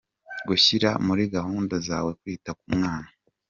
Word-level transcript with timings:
Gushyira 0.47 0.89
muri 1.05 1.23
gahunda 1.35 1.75
zawe 1.87 2.11
kwita 2.19 2.51
ku 2.59 2.65
mwana. 2.75 3.09